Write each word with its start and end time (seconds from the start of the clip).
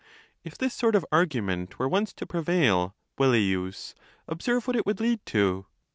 If 0.43 0.57
this 0.57 0.73
sort 0.73 0.95
of 0.95 1.05
argument 1.11 1.77
were 1.77 1.87
once 1.87 2.11
to 2.13 2.25
prevail, 2.25 2.95
Velleius, 3.19 3.93
ob 4.27 4.41
serve 4.41 4.65
what 4.65 4.75
it 4.75 4.83
would 4.87 4.99
lead 4.99 5.23
to. 5.27 5.67